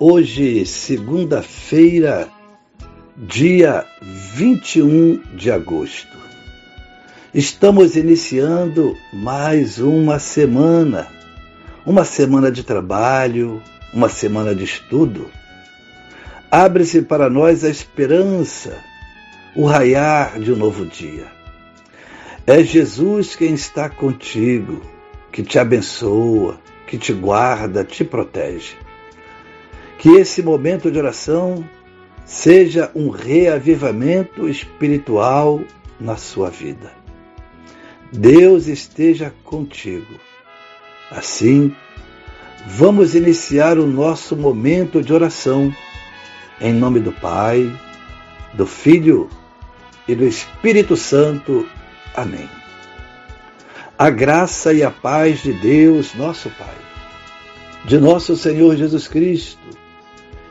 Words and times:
Hoje, 0.00 0.66
segunda-feira, 0.66 2.28
dia 3.16 3.86
21 4.02 5.22
de 5.36 5.52
agosto. 5.52 6.18
Estamos 7.32 7.94
iniciando 7.94 8.96
mais 9.12 9.78
uma 9.78 10.18
semana, 10.18 11.06
uma 11.86 12.04
semana 12.04 12.50
de 12.50 12.64
trabalho, 12.64 13.62
uma 13.92 14.08
semana 14.08 14.52
de 14.52 14.64
estudo. 14.64 15.30
Abre-se 16.50 17.00
para 17.00 17.30
nós 17.30 17.62
a 17.62 17.70
esperança, 17.70 18.76
o 19.54 19.64
raiar 19.64 20.40
de 20.40 20.52
um 20.52 20.56
novo 20.56 20.84
dia. 20.84 21.28
É 22.44 22.64
Jesus 22.64 23.36
quem 23.36 23.54
está 23.54 23.88
contigo, 23.88 24.82
que 25.30 25.44
te 25.44 25.56
abençoa, 25.56 26.58
que 26.84 26.98
te 26.98 27.12
guarda, 27.12 27.84
te 27.84 28.02
protege. 28.02 28.83
Que 29.98 30.10
esse 30.16 30.42
momento 30.42 30.90
de 30.90 30.98
oração 30.98 31.64
seja 32.24 32.90
um 32.94 33.10
reavivamento 33.10 34.48
espiritual 34.48 35.60
na 36.00 36.16
sua 36.16 36.50
vida. 36.50 36.92
Deus 38.12 38.66
esteja 38.66 39.32
contigo. 39.44 40.14
Assim, 41.10 41.74
vamos 42.66 43.14
iniciar 43.14 43.78
o 43.78 43.86
nosso 43.86 44.36
momento 44.36 45.02
de 45.02 45.12
oração 45.12 45.74
em 46.60 46.72
nome 46.72 47.00
do 47.00 47.12
Pai, 47.12 47.70
do 48.54 48.66
Filho 48.66 49.28
e 50.06 50.14
do 50.14 50.24
Espírito 50.24 50.96
Santo. 50.96 51.68
Amém. 52.14 52.48
A 53.98 54.10
graça 54.10 54.72
e 54.72 54.82
a 54.82 54.90
paz 54.90 55.42
de 55.42 55.52
Deus, 55.52 56.14
nosso 56.14 56.48
Pai, 56.50 56.74
de 57.84 57.98
nosso 57.98 58.36
Senhor 58.36 58.76
Jesus 58.76 59.06
Cristo 59.08 59.83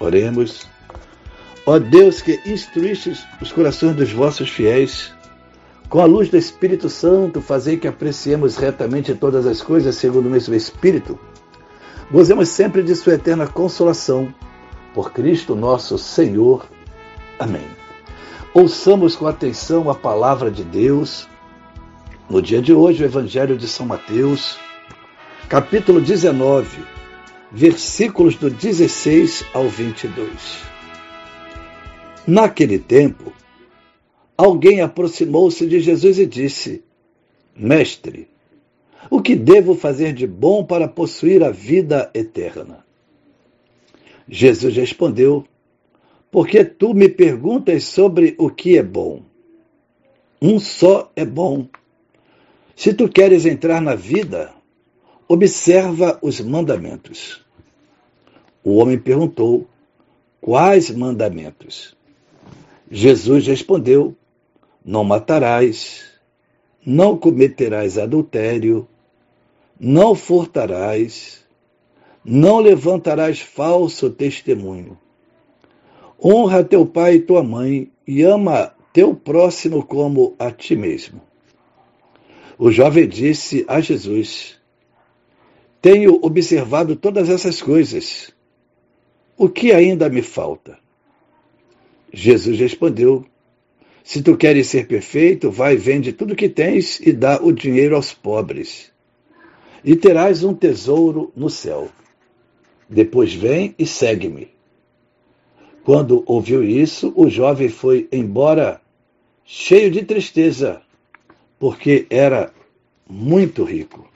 Oremos. 0.00 0.66
Ó 1.66 1.78
Deus 1.78 2.22
que 2.22 2.40
instruíste 2.46 3.12
os 3.40 3.52
corações 3.52 3.96
dos 3.96 4.12
vossos 4.12 4.48
fiéis, 4.48 5.12
com 5.88 6.00
a 6.00 6.04
luz 6.04 6.28
do 6.28 6.36
Espírito 6.36 6.88
Santo, 6.88 7.40
fazei 7.40 7.76
que 7.76 7.86
apreciemos 7.86 8.56
retamente 8.56 9.14
todas 9.14 9.46
as 9.46 9.62
coisas 9.62 9.94
segundo 9.94 10.26
o 10.26 10.30
mesmo 10.30 10.52
Espírito. 10.52 11.16
Gozemos 12.10 12.48
sempre 12.48 12.82
de 12.82 12.94
Sua 12.96 13.14
eterna 13.14 13.46
consolação. 13.46 14.34
Por 14.92 15.12
Cristo 15.12 15.54
nosso 15.54 15.96
Senhor. 15.96 16.66
Amém. 17.38 17.66
Ouçamos 18.52 19.14
com 19.14 19.26
atenção 19.28 19.88
a 19.88 19.94
palavra 19.94 20.50
de 20.50 20.64
Deus. 20.64 21.28
No 22.28 22.42
dia 22.42 22.60
de 22.60 22.72
hoje, 22.72 23.04
o 23.04 23.06
Evangelho 23.06 23.56
de 23.56 23.68
São 23.68 23.86
Mateus, 23.86 24.58
capítulo 25.48 26.00
19, 26.00 26.84
versículos 27.56 28.36
do 28.36 28.50
16 28.50 29.46
ao 29.54 29.66
22. 29.66 30.28
Naquele 32.26 32.78
tempo, 32.78 33.32
alguém 34.36 34.82
aproximou-se 34.82 35.66
de 35.66 35.80
Jesus 35.80 36.18
e 36.18 36.26
disse: 36.26 36.84
Mestre, 37.56 38.28
o 39.08 39.22
que 39.22 39.34
devo 39.34 39.74
fazer 39.74 40.12
de 40.12 40.26
bom 40.26 40.66
para 40.66 40.86
possuir 40.86 41.42
a 41.42 41.50
vida 41.50 42.10
eterna? 42.12 42.84
Jesus 44.28 44.76
respondeu: 44.76 45.42
Porque 46.30 46.62
tu 46.62 46.92
me 46.92 47.08
perguntas 47.08 47.84
sobre 47.84 48.34
o 48.36 48.50
que 48.50 48.76
é 48.76 48.82
bom? 48.82 49.22
Um 50.42 50.58
só 50.58 51.10
é 51.16 51.24
bom. 51.24 51.66
Se 52.74 52.92
tu 52.92 53.08
queres 53.08 53.46
entrar 53.46 53.80
na 53.80 53.94
vida, 53.94 54.52
observa 55.26 56.18
os 56.20 56.38
mandamentos. 56.42 57.45
O 58.66 58.78
homem 58.78 58.98
perguntou: 58.98 59.64
Quais 60.40 60.90
mandamentos? 60.90 61.96
Jesus 62.90 63.46
respondeu: 63.46 64.16
não 64.84 65.04
matarás, 65.04 66.02
não 66.84 67.16
cometerás 67.16 67.96
adultério, 67.96 68.88
não 69.78 70.16
furtarás, 70.16 71.44
não 72.24 72.58
levantarás 72.58 73.38
falso 73.38 74.10
testemunho. 74.10 74.98
Honra 76.20 76.64
teu 76.64 76.84
pai 76.84 77.14
e 77.14 77.20
tua 77.20 77.44
mãe 77.44 77.92
e 78.04 78.22
ama 78.22 78.74
teu 78.92 79.14
próximo 79.14 79.86
como 79.86 80.34
a 80.40 80.50
ti 80.50 80.74
mesmo. 80.74 81.22
O 82.58 82.72
jovem 82.72 83.06
disse 83.08 83.64
a 83.68 83.80
Jesus: 83.80 84.56
Tenho 85.80 86.18
observado 86.20 86.96
todas 86.96 87.28
essas 87.28 87.62
coisas. 87.62 88.34
O 89.36 89.48
que 89.48 89.72
ainda 89.72 90.08
me 90.08 90.22
falta? 90.22 90.78
Jesus 92.12 92.58
respondeu: 92.58 93.26
se 94.06 94.22
tu 94.22 94.36
queres 94.36 94.68
ser 94.68 94.86
perfeito, 94.86 95.50
vai, 95.50 95.74
vende 95.76 96.12
tudo 96.12 96.36
que 96.36 96.48
tens 96.48 97.00
e 97.00 97.12
dá 97.12 97.42
o 97.42 97.50
dinheiro 97.50 97.96
aos 97.96 98.14
pobres. 98.14 98.92
E 99.84 99.96
terás 99.96 100.44
um 100.44 100.54
tesouro 100.54 101.32
no 101.34 101.50
céu. 101.50 101.88
Depois 102.88 103.34
vem 103.34 103.74
e 103.76 103.84
segue-me. 103.84 104.48
Quando 105.82 106.22
ouviu 106.24 106.62
isso, 106.62 107.12
o 107.16 107.28
jovem 107.28 107.68
foi 107.68 108.08
embora 108.12 108.80
cheio 109.44 109.90
de 109.90 110.04
tristeza, 110.04 110.80
porque 111.58 112.06
era 112.08 112.54
muito 113.10 113.64
rico. 113.64 114.08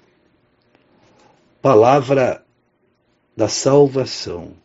Palavra 1.60 2.44
da 3.36 3.48
salvação. 3.48 4.59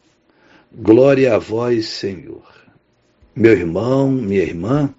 Glória 0.78 1.36
a 1.36 1.38
vós, 1.38 1.86
Senhor. 1.86 2.44
Meu 3.36 3.54
irmão, 3.54 4.12
minha 4.12 4.44
irmã, 4.44 4.94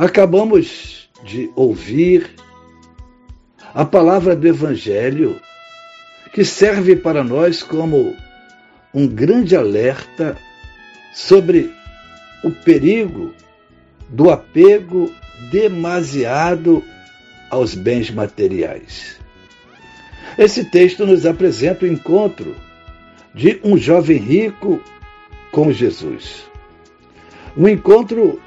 Acabamos 0.00 1.10
de 1.26 1.50
ouvir 1.54 2.30
a 3.74 3.84
palavra 3.84 4.34
do 4.34 4.48
Evangelho 4.48 5.38
que 6.32 6.42
serve 6.42 6.96
para 6.96 7.22
nós 7.22 7.62
como 7.62 8.16
um 8.94 9.06
grande 9.06 9.54
alerta 9.54 10.38
sobre 11.12 11.70
o 12.42 12.50
perigo 12.50 13.34
do 14.08 14.30
apego 14.30 15.12
demasiado 15.50 16.82
aos 17.50 17.74
bens 17.74 18.10
materiais. 18.10 19.18
Esse 20.38 20.64
texto 20.64 21.04
nos 21.04 21.26
apresenta 21.26 21.84
o 21.84 21.88
encontro 21.88 22.56
de 23.34 23.60
um 23.62 23.76
jovem 23.76 24.18
rico 24.18 24.80
com 25.52 25.72
Jesus. 25.72 26.50
Um 27.56 27.68
encontro 27.68 28.40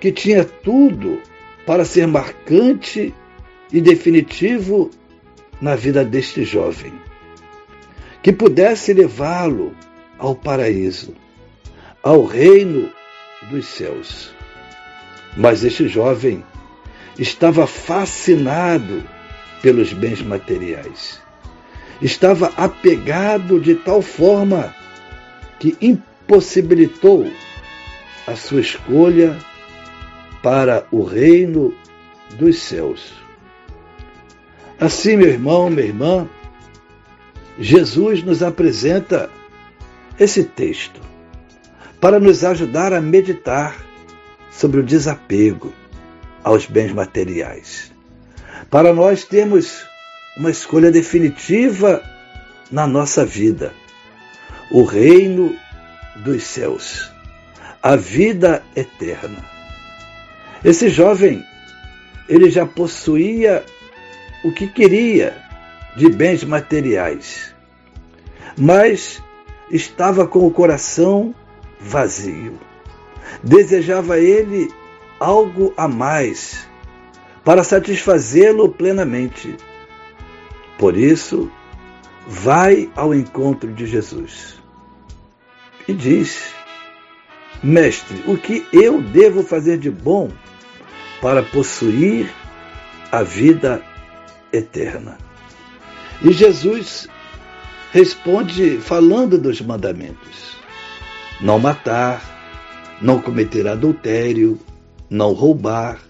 que 0.00 0.10
tinha 0.10 0.44
tudo 0.44 1.20
para 1.66 1.84
ser 1.84 2.06
marcante 2.06 3.14
e 3.72 3.80
definitivo 3.80 4.90
na 5.60 5.76
vida 5.76 6.04
deste 6.04 6.44
jovem, 6.44 6.92
que 8.22 8.32
pudesse 8.32 8.92
levá-lo 8.92 9.74
ao 10.18 10.34
paraíso, 10.34 11.14
ao 12.02 12.24
reino 12.24 12.90
dos 13.48 13.66
céus. 13.66 14.32
Mas 15.36 15.62
este 15.62 15.86
jovem 15.88 16.44
estava 17.18 17.66
fascinado 17.66 19.04
pelos 19.62 19.92
bens 19.92 20.20
materiais. 20.20 21.21
Estava 22.00 22.52
apegado 22.56 23.60
de 23.60 23.74
tal 23.74 24.02
forma 24.02 24.74
que 25.58 25.76
impossibilitou 25.80 27.30
a 28.26 28.34
sua 28.34 28.60
escolha 28.60 29.36
para 30.42 30.86
o 30.90 31.04
reino 31.04 31.74
dos 32.36 32.58
céus. 32.58 33.12
Assim, 34.80 35.16
meu 35.16 35.28
irmão, 35.28 35.70
minha 35.70 35.86
irmã, 35.86 36.28
Jesus 37.58 38.22
nos 38.22 38.42
apresenta 38.42 39.30
esse 40.18 40.42
texto 40.42 41.00
para 42.00 42.18
nos 42.18 42.42
ajudar 42.42 42.92
a 42.92 43.00
meditar 43.00 43.76
sobre 44.50 44.80
o 44.80 44.82
desapego 44.82 45.72
aos 46.42 46.66
bens 46.66 46.92
materiais. 46.92 47.92
Para 48.68 48.92
nós 48.92 49.24
termos 49.24 49.86
uma 50.36 50.50
escolha 50.50 50.90
definitiva 50.90 52.02
na 52.70 52.86
nossa 52.86 53.24
vida: 53.24 53.74
o 54.70 54.84
reino 54.84 55.56
dos 56.16 56.42
céus, 56.42 57.10
a 57.82 57.96
vida 57.96 58.62
eterna. 58.74 59.44
Esse 60.64 60.88
jovem, 60.88 61.44
ele 62.28 62.50
já 62.50 62.64
possuía 62.64 63.64
o 64.44 64.52
que 64.52 64.66
queria 64.66 65.36
de 65.96 66.08
bens 66.08 66.44
materiais, 66.44 67.54
mas 68.56 69.22
estava 69.70 70.26
com 70.26 70.46
o 70.46 70.50
coração 70.50 71.34
vazio. 71.80 72.58
Desejava 73.42 74.18
ele 74.18 74.70
algo 75.18 75.72
a 75.76 75.88
mais 75.88 76.68
para 77.44 77.64
satisfazê-lo 77.64 78.68
plenamente. 78.68 79.56
Por 80.82 80.96
isso, 80.96 81.48
vai 82.26 82.90
ao 82.96 83.14
encontro 83.14 83.72
de 83.72 83.86
Jesus 83.86 84.60
e 85.86 85.92
diz: 85.92 86.52
Mestre, 87.62 88.24
o 88.26 88.36
que 88.36 88.66
eu 88.72 89.00
devo 89.00 89.44
fazer 89.44 89.78
de 89.78 89.88
bom 89.88 90.28
para 91.20 91.40
possuir 91.40 92.28
a 93.12 93.22
vida 93.22 93.80
eterna? 94.52 95.18
E 96.20 96.32
Jesus 96.32 97.06
responde 97.92 98.78
falando 98.78 99.38
dos 99.38 99.60
mandamentos: 99.60 100.56
não 101.40 101.60
matar, 101.60 102.98
não 103.00 103.22
cometer 103.22 103.68
adultério, 103.68 104.58
não 105.08 105.32
roubar, 105.32 106.00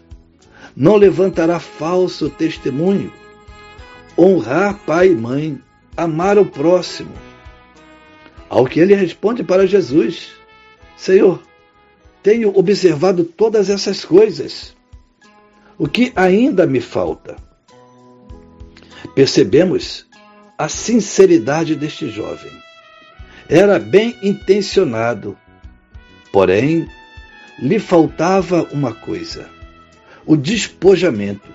não 0.74 0.96
levantará 0.96 1.60
falso 1.60 2.30
testemunho, 2.30 3.12
honrar 4.16 4.78
pai 4.86 5.08
e 5.08 5.14
mãe, 5.14 5.60
amar 5.96 6.38
o 6.38 6.44
próximo. 6.44 7.12
Ao 8.48 8.66
que 8.66 8.80
ele 8.80 8.94
responde 8.94 9.42
para 9.42 9.66
Jesus: 9.66 10.32
Senhor, 10.96 11.42
tenho 12.22 12.56
observado 12.56 13.24
todas 13.24 13.68
essas 13.68 14.04
coisas. 14.04 14.76
O 15.78 15.88
que 15.88 16.12
ainda 16.14 16.66
me 16.66 16.80
falta? 16.80 17.36
Percebemos 19.14 20.06
a 20.56 20.68
sinceridade 20.68 21.74
deste 21.74 22.08
jovem. 22.08 22.52
Era 23.48 23.78
bem 23.78 24.16
intencionado, 24.22 25.36
porém 26.30 26.88
lhe 27.58 27.78
faltava 27.78 28.62
uma 28.70 28.94
coisa: 28.94 29.48
o 30.24 30.36
despojamento. 30.36 31.48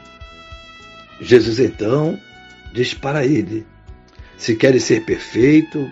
Jesus 1.21 1.59
então 1.59 2.19
diz 2.77 2.93
para 2.93 3.25
ele: 3.25 3.65
Se 4.37 4.55
queres 4.55 4.83
ser 4.83 5.03
perfeito, 5.03 5.91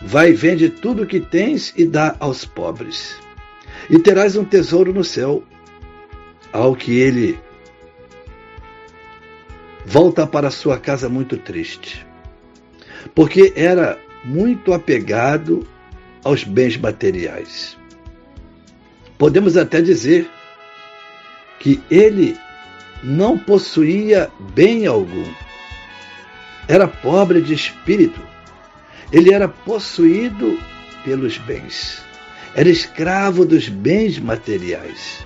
vai 0.00 0.30
e 0.30 0.34
vende 0.34 0.68
tudo 0.68 1.02
o 1.02 1.06
que 1.06 1.18
tens 1.18 1.74
e 1.76 1.84
dá 1.84 2.14
aos 2.20 2.44
pobres, 2.44 3.18
e 3.90 3.98
terás 3.98 4.36
um 4.36 4.44
tesouro 4.44 4.92
no 4.92 5.04
céu. 5.04 5.42
Ao 6.52 6.76
que 6.76 7.00
ele 7.00 7.36
volta 9.84 10.24
para 10.24 10.52
sua 10.52 10.78
casa 10.78 11.08
muito 11.08 11.36
triste, 11.36 12.06
porque 13.12 13.52
era 13.56 13.98
muito 14.24 14.72
apegado 14.72 15.66
aos 16.22 16.44
bens 16.44 16.76
materiais. 16.76 17.76
Podemos 19.18 19.56
até 19.56 19.82
dizer 19.82 20.30
que 21.58 21.82
ele 21.90 22.38
não 23.02 23.36
possuía 23.36 24.30
bem 24.54 24.86
algum. 24.86 25.24
Era 26.66 26.88
pobre 26.88 27.40
de 27.40 27.54
espírito. 27.54 28.20
Ele 29.12 29.32
era 29.32 29.48
possuído 29.48 30.58
pelos 31.04 31.38
bens. 31.38 32.02
Era 32.54 32.68
escravo 32.68 33.44
dos 33.44 33.68
bens 33.68 34.18
materiais. 34.18 35.24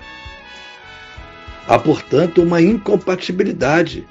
Há, 1.67 1.77
portanto, 1.77 2.41
uma 2.41 2.61
incompatibilidade 2.61 4.07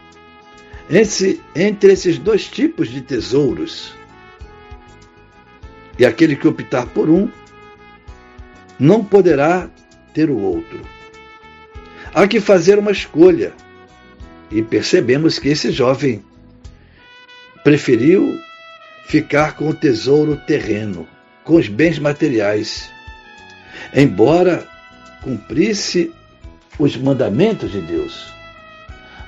entre, 1.54 1.92
esses 1.92 2.18
dois 2.18 2.46
tipos 2.46 2.88
de 2.88 3.02
tesouros. 3.02 3.92
E 5.98 6.06
aquele 6.06 6.36
que 6.36 6.48
optar 6.48 6.86
por 6.86 7.10
um 7.10 7.28
não 8.78 9.04
poderá 9.04 9.68
ter 10.14 10.30
o 10.30 10.38
outro. 10.38 10.80
Há 12.14 12.26
que 12.26 12.40
fazer 12.40 12.78
uma 12.78 12.92
escolha. 12.92 13.52
E 14.50 14.62
percebemos 14.62 15.38
que 15.38 15.48
esse 15.48 15.70
jovem 15.70 16.24
preferiu 17.64 18.38
ficar 19.06 19.54
com 19.56 19.68
o 19.68 19.74
tesouro 19.74 20.36
terreno, 20.36 21.06
com 21.44 21.56
os 21.56 21.68
bens 21.68 21.98
materiais, 21.98 22.90
embora 23.94 24.66
cumprisse 25.22 26.12
os 26.78 26.96
mandamentos 26.96 27.72
de 27.72 27.80
Deus. 27.80 28.32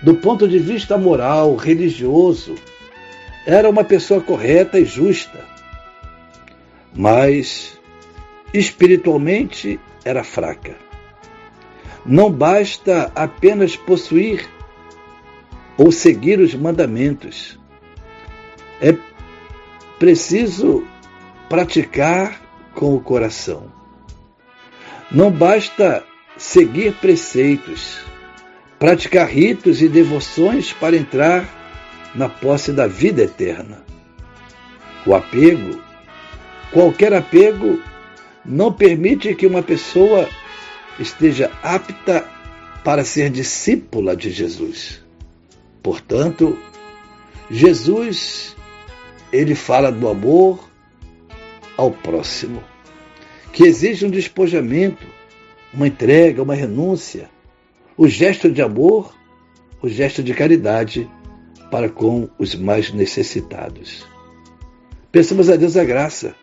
Do 0.02 0.14
ponto 0.14 0.48
de 0.48 0.58
vista 0.58 0.96
moral, 0.96 1.56
religioso, 1.56 2.54
era 3.46 3.68
uma 3.68 3.84
pessoa 3.84 4.20
correta 4.20 4.78
e 4.78 4.84
justa, 4.84 5.44
mas 6.94 7.78
espiritualmente 8.52 9.78
era 10.04 10.24
fraca. 10.24 10.74
Não 12.04 12.30
basta 12.30 13.12
apenas 13.14 13.76
possuir 13.76 14.48
ou 15.76 15.92
seguir 15.92 16.40
os 16.40 16.54
mandamentos. 16.54 17.59
É 18.80 18.96
preciso 19.98 20.86
praticar 21.49 22.40
com 22.75 22.94
o 22.94 23.00
coração. 23.00 23.70
Não 25.10 25.30
basta 25.30 26.04
seguir 26.37 26.94
preceitos, 26.94 28.00
praticar 28.78 29.28
ritos 29.28 29.82
e 29.82 29.88
devoções 29.88 30.72
para 30.72 30.96
entrar 30.96 31.49
na 32.14 32.28
posse 32.28 32.72
da 32.72 32.87
vida 32.87 33.22
eterna. 33.22 33.84
O 35.04 35.14
apego, 35.14 35.80
qualquer 36.72 37.12
apego, 37.12 37.82
não 38.44 38.72
permite 38.72 39.34
que 39.34 39.46
uma 39.46 39.62
pessoa 39.62 40.28
esteja 40.99 41.50
apta 41.62 42.26
para 42.84 43.04
ser 43.04 43.30
discípula 43.30 44.16
de 44.16 44.30
Jesus. 44.30 45.02
Portanto, 45.82 46.58
Jesus 47.50 48.56
ele 49.32 49.54
fala 49.54 49.90
do 49.90 50.08
amor 50.08 50.68
ao 51.76 51.90
próximo, 51.90 52.62
que 53.52 53.64
exige 53.64 54.04
um 54.04 54.10
despojamento, 54.10 55.06
uma 55.72 55.87
entrega, 55.87 56.42
uma 56.42 56.54
renúncia, 56.54 57.30
o 57.96 58.08
gesto 58.08 58.50
de 58.50 58.60
amor, 58.60 59.14
o 59.82 59.88
gesto 59.88 60.22
de 60.22 60.34
caridade 60.34 61.08
para 61.70 61.88
com 61.88 62.28
os 62.38 62.54
mais 62.54 62.92
necessitados. 62.92 64.04
Peçamos 65.12 65.49
a 65.49 65.56
Deus 65.56 65.76
a 65.76 65.84
graça 65.84 66.34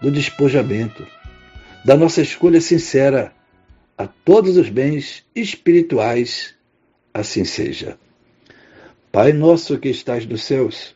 do 0.00 0.10
despojamento, 0.10 1.06
da 1.84 1.96
nossa 1.96 2.20
escolha 2.20 2.60
sincera 2.60 3.32
a 3.96 4.06
todos 4.06 4.56
os 4.56 4.68
bens 4.68 5.24
espirituais, 5.34 6.54
assim 7.14 7.44
seja. 7.44 7.98
Pai 9.12 9.32
nosso 9.32 9.78
que 9.78 9.88
estás 9.88 10.26
nos 10.26 10.42
céus, 10.42 10.95